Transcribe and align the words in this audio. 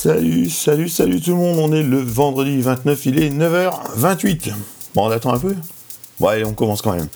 Salut, 0.00 0.48
salut 0.48 1.20
tout 1.20 1.32
le 1.32 1.38
monde, 1.38 1.58
on 1.58 1.72
est 1.72 1.82
le 1.82 1.98
vendredi 1.98 2.60
29, 2.60 3.06
il 3.06 3.20
est 3.20 3.30
9h28. 3.30 4.52
Bon, 4.94 5.08
on 5.08 5.10
attend 5.10 5.34
un 5.34 5.40
peu? 5.40 5.56
Bon, 6.20 6.28
allez, 6.28 6.44
on 6.44 6.54
commence 6.54 6.82
quand 6.82 6.94
même. 6.94 7.08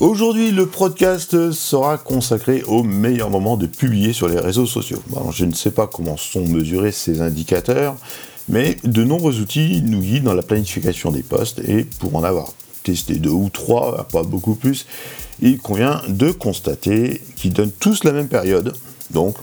Aujourd'hui, 0.00 0.50
le 0.50 0.66
podcast 0.66 1.50
sera 1.52 1.96
consacré 1.96 2.62
au 2.64 2.82
meilleur 2.82 3.30
moment 3.30 3.56
de 3.56 3.64
publier 3.64 4.12
sur 4.12 4.28
les 4.28 4.38
réseaux 4.38 4.66
sociaux. 4.66 5.02
Je 5.32 5.46
ne 5.46 5.54
sais 5.54 5.70
pas 5.70 5.86
comment 5.86 6.18
sont 6.18 6.46
mesurés 6.46 6.92
ces 6.92 7.22
indicateurs, 7.22 7.96
mais 8.50 8.76
de 8.84 9.02
nombreux 9.02 9.40
outils 9.40 9.80
nous 9.82 10.00
guident 10.00 10.24
dans 10.24 10.34
la 10.34 10.42
planification 10.42 11.12
des 11.12 11.22
posts 11.22 11.60
et 11.60 11.84
pour 11.84 12.14
en 12.16 12.22
avoir 12.22 12.52
testé 12.82 13.14
deux 13.14 13.30
ou 13.30 13.48
trois, 13.48 14.06
pas 14.12 14.24
beaucoup 14.24 14.56
plus, 14.56 14.84
il 15.40 15.56
convient 15.56 16.02
de 16.06 16.32
constater 16.32 17.22
qu'ils 17.34 17.54
donnent 17.54 17.72
tous 17.80 18.04
la 18.04 18.12
même 18.12 18.28
période. 18.28 18.76
Donc, 19.10 19.36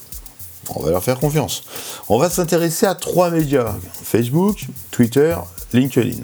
on 0.75 0.81
va 0.81 0.91
leur 0.91 1.03
faire 1.03 1.19
confiance. 1.19 1.63
On 2.09 2.17
va 2.17 2.29
s'intéresser 2.29 2.85
à 2.85 2.95
trois 2.95 3.29
médias, 3.29 3.73
Facebook, 4.03 4.65
Twitter, 4.91 5.35
LinkedIn. 5.73 6.23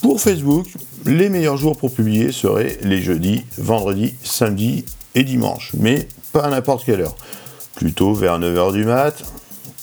Pour 0.00 0.20
Facebook, 0.20 0.66
les 1.04 1.28
meilleurs 1.28 1.56
jours 1.56 1.76
pour 1.76 1.92
publier 1.92 2.32
seraient 2.32 2.78
les 2.82 3.02
jeudis, 3.02 3.44
vendredis, 3.56 4.14
samedis 4.22 4.84
et 5.14 5.24
dimanches, 5.24 5.72
mais 5.78 6.08
pas 6.32 6.44
à 6.44 6.50
n'importe 6.50 6.84
quelle 6.84 7.00
heure. 7.00 7.16
Plutôt 7.74 8.14
vers 8.14 8.38
9h 8.38 8.72
du 8.72 8.84
mat, 8.84 9.14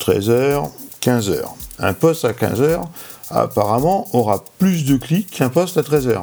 13h, 0.00 0.70
15h. 1.02 1.42
Un 1.78 1.92
post 1.92 2.24
à 2.24 2.32
15h, 2.32 2.82
apparemment, 3.30 4.08
aura 4.12 4.44
plus 4.58 4.84
de 4.84 4.96
clics 4.96 5.30
qu'un 5.30 5.48
post 5.48 5.76
à 5.76 5.82
13h. 5.82 6.22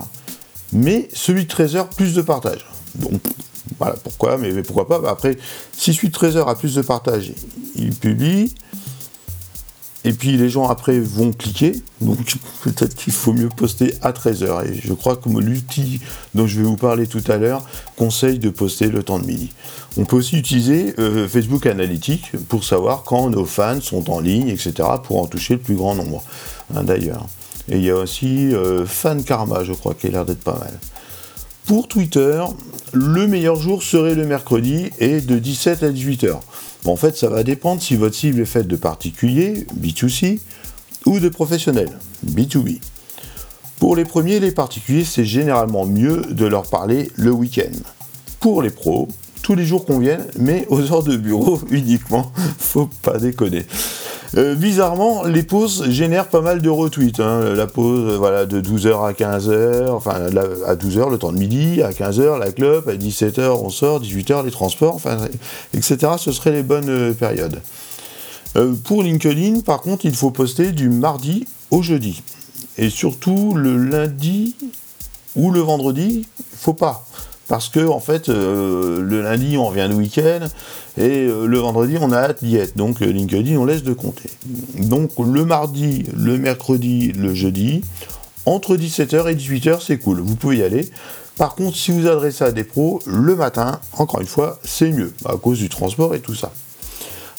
Mais 0.71 1.07
celui 1.13 1.45
de 1.45 1.53
13h, 1.53 1.87
plus 1.95 2.13
de 2.13 2.21
partage. 2.21 2.65
Donc, 2.95 3.21
voilà, 3.83 3.99
pourquoi, 4.01 4.37
mais, 4.37 4.63
pourquoi 4.63 4.87
pas. 4.87 4.99
Bah, 4.99 5.09
après, 5.11 5.37
si 5.75 5.93
suite 5.93 6.13
13 6.13 6.37
heures 6.37 6.47
a 6.47 6.55
plus 6.55 6.75
de 6.75 6.81
partage, 6.81 7.33
il 7.75 7.93
publie. 7.93 8.53
Et 10.05 10.11
puis 10.11 10.35
les 10.35 10.49
gens 10.49 10.67
après 10.67 10.99
vont 10.99 11.31
cliquer, 11.31 11.81
donc 12.01 12.17
peut-être 12.63 12.93
qu'il 12.95 13.13
faut 13.13 13.33
mieux 13.33 13.49
poster 13.49 13.93
à 14.01 14.11
13h. 14.11 14.69
Et 14.69 14.79
je 14.81 14.93
crois 14.93 15.15
que 15.17 15.29
l'outil 15.29 16.01
dont 16.33 16.47
je 16.47 16.59
vais 16.59 16.65
vous 16.65 16.77
parler 16.77 17.07
tout 17.07 17.23
à 17.27 17.37
l'heure 17.37 17.65
conseille 17.97 18.39
de 18.39 18.49
poster 18.49 18.87
le 18.87 19.03
temps 19.03 19.19
de 19.19 19.25
midi. 19.25 19.51
On 19.97 20.05
peut 20.05 20.17
aussi 20.17 20.37
utiliser 20.37 20.93
euh, 20.99 21.27
Facebook 21.27 21.65
Analytics 21.65 22.31
pour 22.47 22.63
savoir 22.63 23.03
quand 23.03 23.29
nos 23.29 23.45
fans 23.45 23.81
sont 23.81 24.09
en 24.09 24.19
ligne, 24.19 24.47
etc., 24.47 24.73
pour 25.03 25.21
en 25.21 25.27
toucher 25.27 25.55
le 25.55 25.61
plus 25.61 25.75
grand 25.75 25.95
nombre, 25.95 26.23
hein, 26.73 26.83
d'ailleurs. 26.83 27.27
Et 27.69 27.77
il 27.77 27.83
y 27.83 27.89
a 27.89 27.95
aussi 27.95 28.53
euh, 28.53 28.85
Fan 28.85 29.23
Karma, 29.23 29.63
je 29.63 29.73
crois, 29.73 29.93
qui 29.93 30.07
a 30.07 30.09
l'air 30.09 30.25
d'être 30.25 30.43
pas 30.43 30.57
mal. 30.57 30.79
Pour 31.65 31.87
Twitter, 31.87 32.43
le 32.91 33.27
meilleur 33.27 33.55
jour 33.55 33.83
serait 33.83 34.15
le 34.15 34.25
mercredi 34.25 34.89
et 34.99 35.21
de 35.21 35.39
17 35.39 35.83
à 35.83 35.89
18 35.89 36.23
h 36.25 36.39
en 36.85 36.95
fait, 36.95 37.15
ça 37.15 37.29
va 37.29 37.43
dépendre 37.43 37.81
si 37.81 37.95
votre 37.95 38.15
cible 38.15 38.41
est 38.41 38.45
faite 38.45 38.67
de 38.67 38.75
particuliers, 38.75 39.65
B2C, 39.79 40.39
ou 41.05 41.19
de 41.19 41.29
professionnels, 41.29 41.97
B2B. 42.25 42.81
Pour 43.79 43.95
les 43.95 44.05
premiers, 44.05 44.39
les 44.39 44.51
particuliers, 44.51 45.05
c'est 45.05 45.25
généralement 45.25 45.85
mieux 45.85 46.21
de 46.29 46.45
leur 46.45 46.69
parler 46.69 47.11
le 47.15 47.31
week-end. 47.31 47.71
Pour 48.39 48.61
les 48.61 48.69
pros, 48.69 49.07
tous 49.41 49.55
les 49.55 49.65
jours 49.65 49.85
conviennent, 49.85 50.27
mais 50.37 50.65
aux 50.69 50.91
heures 50.91 51.03
de 51.03 51.17
bureau 51.17 51.59
uniquement, 51.69 52.31
faut 52.57 52.89
pas 53.01 53.17
déconner. 53.17 53.65
Euh, 54.35 54.55
bizarrement, 54.55 55.23
les 55.25 55.43
pauses 55.43 55.89
génèrent 55.89 56.27
pas 56.27 56.41
mal 56.41 56.61
de 56.61 56.69
retweets. 56.69 57.19
Hein. 57.19 57.53
La 57.55 57.67
pause 57.67 58.15
voilà, 58.17 58.45
de 58.45 58.61
12h 58.61 59.05
à 59.05 59.13
15h, 59.13 59.91
enfin 59.91 60.27
à 60.65 60.75
12h 60.75 61.11
le 61.11 61.17
temps 61.19 61.31
de 61.31 61.37
midi, 61.37 61.83
à 61.83 61.91
15h 61.91 62.39
la 62.39 62.51
club, 62.51 62.89
à 62.89 62.95
17h 62.95 63.49
on 63.49 63.69
sort, 63.69 64.01
18h 64.01 64.43
les 64.43 64.51
transports, 64.51 64.99
etc. 65.73 66.13
Ce 66.17 66.31
seraient 66.31 66.51
les 66.51 66.63
bonnes 66.63 66.89
euh, 66.89 67.13
périodes. 67.13 67.61
Euh, 68.55 68.73
pour 68.83 69.03
LinkedIn, 69.03 69.61
par 69.61 69.81
contre, 69.81 70.05
il 70.05 70.15
faut 70.15 70.31
poster 70.31 70.71
du 70.71 70.89
mardi 70.89 71.45
au 71.69 71.83
jeudi. 71.83 72.23
Et 72.79 72.89
surtout 72.89 73.53
le 73.55 73.77
lundi 73.77 74.55
ou 75.35 75.51
le 75.51 75.59
vendredi, 75.59 76.27
faut 76.57 76.73
pas 76.73 77.05
parce 77.47 77.69
que 77.69 77.85
en 77.87 77.99
fait 77.99 78.29
euh, 78.29 79.01
le 79.01 79.21
lundi 79.21 79.57
on 79.57 79.67
revient 79.67 79.87
le 79.89 79.95
week-end 79.95 80.47
et 80.97 81.27
euh, 81.27 81.45
le 81.45 81.57
vendredi 81.57 81.97
on 81.99 82.11
a 82.11 82.17
hâte 82.17 82.43
d'y 82.43 82.57
être. 82.57 82.75
Donc 82.77 83.01
euh, 83.01 83.05
LinkedIn 83.05 83.57
on 83.57 83.65
laisse 83.65 83.83
de 83.83 83.93
compter. 83.93 84.29
Donc 84.77 85.11
le 85.19 85.45
mardi, 85.45 86.05
le 86.15 86.37
mercredi, 86.37 87.11
le 87.11 87.33
jeudi, 87.33 87.83
entre 88.45 88.75
17h 88.75 89.31
et 89.31 89.35
18h 89.35 89.79
c'est 89.85 89.97
cool, 89.97 90.19
vous 90.19 90.35
pouvez 90.35 90.57
y 90.57 90.63
aller. 90.63 90.89
Par 91.37 91.55
contre 91.55 91.75
si 91.75 91.91
vous 91.91 92.07
adressez 92.07 92.43
à 92.43 92.51
des 92.51 92.63
pros, 92.63 93.01
le 93.05 93.35
matin, 93.35 93.79
encore 93.97 94.21
une 94.21 94.27
fois, 94.27 94.59
c'est 94.63 94.91
mieux, 94.91 95.13
à 95.25 95.35
cause 95.37 95.57
du 95.57 95.69
transport 95.69 96.13
et 96.15 96.19
tout 96.19 96.35
ça. 96.35 96.51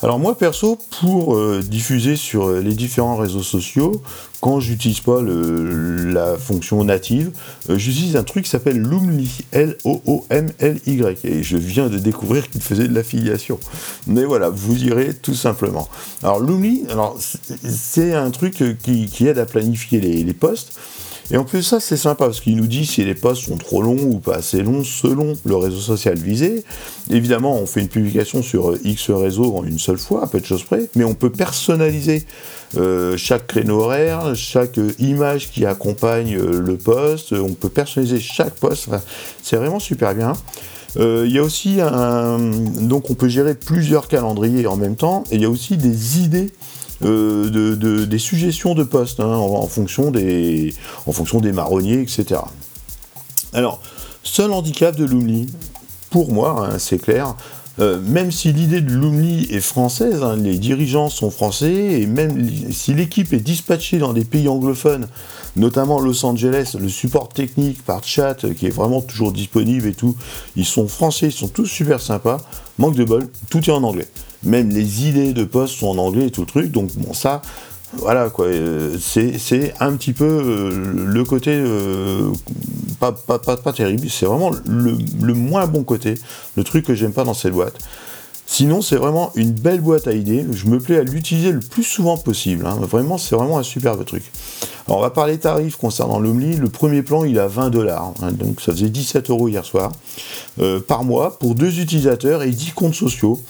Alors 0.04 0.18
moi 0.18 0.36
perso, 0.36 0.78
pour 1.00 1.34
euh, 1.34 1.62
diffuser 1.66 2.16
sur 2.16 2.48
euh, 2.48 2.60
les 2.60 2.74
différents 2.74 3.16
réseaux 3.16 3.42
sociaux, 3.42 4.02
quand 4.42 4.60
j'utilise 4.60 5.00
pas 5.00 5.22
la 5.22 6.36
fonction 6.36 6.84
native, 6.84 7.30
euh, 7.70 7.78
j'utilise 7.78 8.14
un 8.14 8.22
truc 8.22 8.44
qui 8.44 8.50
s'appelle 8.50 8.76
Loomly, 8.76 9.30
L-O-O-M-L-Y, 9.52 11.24
et 11.24 11.42
je 11.42 11.56
viens 11.56 11.88
de 11.88 11.96
découvrir 11.96 12.50
qu'il 12.50 12.60
faisait 12.60 12.86
de 12.86 12.94
l'affiliation. 12.94 13.58
Mais 14.06 14.26
voilà, 14.26 14.50
vous 14.50 14.76
irez 14.84 15.14
tout 15.14 15.32
simplement. 15.32 15.88
Alors 16.22 16.38
Loomly, 16.38 16.84
c'est 17.66 18.12
un 18.12 18.30
truc 18.30 18.62
qui, 18.82 19.26
aide 19.26 19.38
à 19.38 19.46
planifier 19.46 20.02
les, 20.02 20.22
les 20.22 20.34
posts. 20.34 20.78
Et 21.30 21.36
en 21.36 21.44
plus, 21.44 21.62
ça, 21.62 21.80
c'est 21.80 21.96
sympa 21.96 22.26
parce 22.26 22.40
qu'il 22.40 22.56
nous 22.56 22.66
dit 22.66 22.84
si 22.84 23.02
les 23.02 23.14
posts 23.14 23.46
sont 23.46 23.56
trop 23.56 23.80
longs 23.80 24.02
ou 24.02 24.18
pas 24.18 24.36
assez 24.36 24.62
longs 24.62 24.84
selon 24.84 25.34
le 25.44 25.56
réseau 25.56 25.78
social 25.78 26.18
visé. 26.18 26.64
Évidemment, 27.10 27.56
on 27.56 27.66
fait 27.66 27.80
une 27.80 27.88
publication 27.88 28.42
sur 28.42 28.70
euh, 28.70 28.80
X 28.84 29.10
réseau 29.10 29.56
en 29.56 29.64
une 29.64 29.78
seule 29.78 29.98
fois, 29.98 30.24
à 30.24 30.26
peu 30.26 30.40
de 30.40 30.44
choses 30.44 30.64
près, 30.64 30.88
mais 30.94 31.04
on 31.04 31.14
peut 31.14 31.30
personnaliser 31.30 32.24
euh, 32.76 33.16
chaque 33.16 33.46
créneau 33.46 33.80
horaire, 33.80 34.34
chaque 34.34 34.78
euh, 34.78 34.92
image 34.98 35.50
qui 35.50 35.64
accompagne 35.64 36.36
le 36.36 36.76
post. 36.76 37.32
On 37.32 37.54
peut 37.54 37.70
personnaliser 37.70 38.20
chaque 38.20 38.54
post. 38.54 38.88
c'est 39.42 39.56
vraiment 39.56 39.80
super 39.80 40.14
bien. 40.14 40.34
Il 40.96 41.32
y 41.32 41.40
a 41.40 41.42
aussi 41.42 41.80
un. 41.80 42.38
Donc, 42.38 43.10
on 43.10 43.14
peut 43.14 43.26
gérer 43.26 43.56
plusieurs 43.56 44.06
calendriers 44.06 44.68
en 44.68 44.76
même 44.76 44.94
temps. 44.94 45.24
Et 45.32 45.34
il 45.34 45.42
y 45.42 45.44
a 45.44 45.50
aussi 45.50 45.76
des 45.76 46.20
idées 46.20 46.52
euh, 47.04 47.50
de, 47.50 48.04
des 48.04 48.18
suggestions 48.18 48.74
de 48.74 48.84
postes 48.84 49.20
hein, 49.20 49.34
en, 49.36 49.66
fonction 49.66 50.10
des, 50.10 50.74
en 51.06 51.12
fonction 51.12 51.40
des 51.40 51.52
marronniers, 51.52 52.00
etc. 52.00 52.40
Alors, 53.52 53.80
seul 54.22 54.52
handicap 54.52 54.96
de 54.96 55.04
Lumni, 55.04 55.48
pour 56.10 56.32
moi, 56.32 56.68
hein, 56.70 56.78
c'est 56.78 56.98
clair, 56.98 57.34
euh, 57.80 58.00
même 58.00 58.30
si 58.30 58.52
l'idée 58.52 58.80
de 58.80 58.90
Lumni 58.90 59.46
est 59.50 59.60
française, 59.60 60.22
hein, 60.22 60.36
les 60.36 60.58
dirigeants 60.58 61.08
sont 61.08 61.30
français, 61.30 62.00
et 62.00 62.06
même 62.06 62.48
si 62.70 62.94
l'équipe 62.94 63.32
est 63.32 63.40
dispatchée 63.40 63.98
dans 63.98 64.12
des 64.12 64.24
pays 64.24 64.48
anglophones, 64.48 65.08
notamment 65.56 66.00
Los 66.00 66.24
Angeles, 66.24 66.76
le 66.78 66.88
support 66.88 67.28
technique 67.28 67.84
par 67.84 68.04
chat 68.04 68.46
qui 68.54 68.66
est 68.66 68.74
vraiment 68.74 69.00
toujours 69.00 69.32
disponible 69.32 69.88
et 69.88 69.94
tout, 69.94 70.16
ils 70.56 70.66
sont 70.66 70.88
français, 70.88 71.26
ils 71.26 71.32
sont 71.32 71.48
tous 71.48 71.66
super 71.66 72.00
sympas, 72.00 72.38
manque 72.78 72.96
de 72.96 73.04
bol, 73.04 73.28
tout 73.50 73.58
est 73.58 73.72
en 73.72 73.82
anglais 73.82 74.08
même 74.44 74.70
les 74.70 75.08
idées 75.08 75.32
de 75.32 75.44
poste 75.44 75.78
sont 75.78 75.88
en 75.88 75.98
anglais 75.98 76.26
et 76.26 76.30
tout 76.30 76.42
le 76.42 76.46
truc. 76.46 76.70
Donc 76.70 76.90
bon, 76.96 77.12
ça, 77.12 77.42
voilà 77.94 78.30
quoi, 78.30 78.46
euh, 78.46 78.96
c'est 79.00 79.74
un 79.80 79.92
petit 79.92 80.12
peu 80.12 80.24
euh, 80.24 80.92
le 80.94 81.24
côté 81.24 81.52
euh, 83.08 83.38
pas, 83.38 83.56
pas, 83.56 83.72
terrible, 83.72 84.08
c'est 84.10 84.26
vraiment 84.26 84.50
le, 84.66 85.34
moins 85.34 85.66
bon 85.66 85.84
côté, 85.84 86.14
le 86.56 86.64
truc 86.64 86.86
que 86.86 86.94
j'aime 86.94 87.12
pas 87.12 87.24
dans 87.24 87.34
cette 87.34 87.52
boîte. 87.52 87.76
Sinon, 88.46 88.82
c'est 88.82 88.96
vraiment 88.96 89.32
une 89.36 89.52
belle 89.52 89.80
boîte 89.80 90.06
à 90.06 90.12
idées. 90.12 90.44
Je 90.52 90.66
me 90.66 90.78
plais 90.78 90.98
à 90.98 91.02
l'utiliser 91.02 91.50
le 91.50 91.60
plus 91.60 91.82
souvent 91.82 92.18
possible. 92.18 92.66
Hein. 92.66 92.78
Vraiment, 92.82 93.16
c'est 93.16 93.34
vraiment 93.34 93.58
un 93.58 93.62
superbe 93.62 94.04
truc. 94.04 94.22
Alors, 94.86 94.98
on 94.98 95.02
va 95.02 95.08
parler 95.08 95.38
tarifs 95.38 95.76
concernant 95.76 96.18
l'Omni. 96.18 96.56
Le 96.56 96.68
premier 96.68 97.02
plan, 97.02 97.24
il 97.24 97.38
a 97.38 97.46
20 97.46 97.70
dollars. 97.70 98.12
Hein. 98.22 98.32
donc, 98.32 98.60
ça 98.60 98.72
faisait 98.72 98.90
17 98.90 99.30
euros 99.30 99.48
hier 99.48 99.64
soir 99.64 99.92
par 100.86 101.04
mois 101.04 101.38
pour 101.38 101.54
deux 101.54 101.80
utilisateurs 101.80 102.42
et 102.42 102.50
10 102.50 102.72
comptes 102.72 102.94
sociaux. 102.94 103.40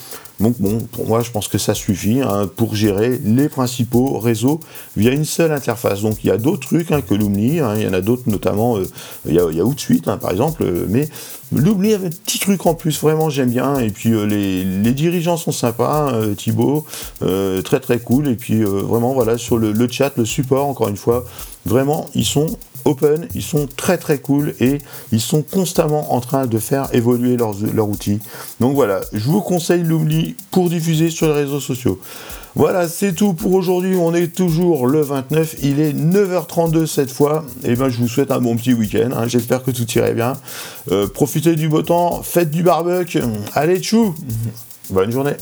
Donc 0.40 0.56
bon, 0.58 0.80
pour 0.92 1.06
moi, 1.06 1.22
je 1.22 1.30
pense 1.30 1.46
que 1.46 1.58
ça 1.58 1.74
suffit 1.74 2.20
hein, 2.20 2.50
pour 2.56 2.74
gérer 2.74 3.20
les 3.22 3.48
principaux 3.48 4.18
réseaux 4.18 4.58
via 4.96 5.12
une 5.12 5.24
seule 5.24 5.52
interface. 5.52 6.02
Donc 6.02 6.24
il 6.24 6.26
y 6.26 6.30
a 6.30 6.36
d'autres 6.36 6.66
trucs 6.66 6.90
hein, 6.90 7.02
que 7.02 7.14
l'Oomni, 7.14 7.60
hein, 7.60 7.74
il 7.76 7.82
y 7.82 7.86
en 7.86 7.92
a 7.92 8.00
d'autres 8.00 8.24
notamment, 8.26 8.76
euh, 8.78 8.84
il, 9.26 9.34
y 9.34 9.38
a, 9.38 9.64
Outsuite 9.64 10.04
par 10.16 10.32
exemple, 10.32 10.64
euh, 10.64 10.86
mais 10.88 11.08
l'Oomni 11.52 11.94
avait 11.94 12.08
un 12.08 12.10
petit 12.10 12.40
truc 12.40 12.66
en 12.66 12.74
plus, 12.74 13.00
vraiment 13.00 13.30
j'aime 13.30 13.50
bien. 13.50 13.78
Et 13.78 13.90
puis 13.90 14.12
euh, 14.12 14.26
les, 14.26 14.92
dirigeants 14.92 15.36
sont 15.36 15.52
sympas, 15.52 16.12
Thibaut, 16.36 16.84
très 17.20 17.80
très 17.80 17.98
cool. 17.98 18.28
Et 18.28 18.36
puis 18.36 18.62
vraiment 18.62 19.12
voilà, 19.12 19.38
sur 19.38 19.58
le 19.58 19.88
chat, 19.88 20.12
le 20.16 20.24
support, 20.24 20.66
encore 20.66 20.88
une 20.88 20.96
fois, 20.96 21.24
vraiment, 21.64 22.06
ils 22.14 22.24
sont 22.24 22.58
open, 22.84 23.28
ils 23.34 23.42
sont 23.42 23.68
très 23.76 23.98
très 23.98 24.18
cool 24.18 24.54
et 24.60 24.78
ils 25.12 25.20
sont 25.20 25.42
constamment 25.42 26.14
en 26.14 26.20
train 26.20 26.46
de 26.46 26.58
faire 26.58 26.88
évoluer 26.92 27.36
leurs, 27.36 27.54
leurs 27.74 27.88
outils. 27.88 28.20
Donc 28.60 28.74
voilà, 28.74 29.00
je 29.12 29.24
vous 29.24 29.40
conseille 29.40 29.82
l'oubli 29.82 30.36
pour 30.50 30.68
diffuser 30.68 31.10
sur 31.10 31.28
les 31.28 31.34
réseaux 31.34 31.60
sociaux. 31.60 32.00
Voilà, 32.56 32.88
c'est 32.88 33.14
tout 33.14 33.34
pour 33.34 33.52
aujourd'hui. 33.54 33.96
On 33.96 34.14
est 34.14 34.28
toujours 34.28 34.86
le 34.86 35.00
29. 35.00 35.56
Il 35.62 35.80
est 35.80 35.92
9h32 35.92 36.86
cette 36.86 37.10
fois. 37.10 37.44
Et 37.64 37.70
eh 37.70 37.76
ben, 37.76 37.88
je 37.88 37.98
vous 37.98 38.06
souhaite 38.06 38.30
un 38.30 38.40
bon 38.40 38.56
petit 38.56 38.74
week-end. 38.74 39.10
Hein. 39.12 39.26
J'espère 39.26 39.64
que 39.64 39.72
tout 39.72 39.90
irait 39.98 40.14
bien. 40.14 40.34
Euh, 40.92 41.08
profitez 41.08 41.56
du 41.56 41.68
beau 41.68 41.82
temps. 41.82 42.22
Faites 42.22 42.50
du 42.50 42.62
barbecue. 42.62 43.22
Allez, 43.54 43.80
tchou. 43.80 44.14
Bonne 44.90 45.10
journée. 45.10 45.34